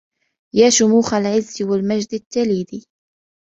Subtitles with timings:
[0.55, 2.85] يا شموخ العز والمجد التليد